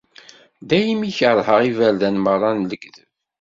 [0.69, 3.09] Daymi i kerheɣ iberdan merra n lekdeb.